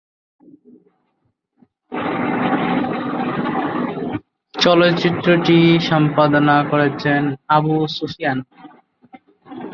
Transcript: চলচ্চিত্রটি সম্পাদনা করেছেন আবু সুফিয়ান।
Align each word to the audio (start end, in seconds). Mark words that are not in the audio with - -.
চলচ্চিত্রটি 4.53 5.57
সম্পাদনা 5.89 6.57
করেছেন 6.71 7.21
আবু 7.47 7.75
সুফিয়ান। 7.87 8.37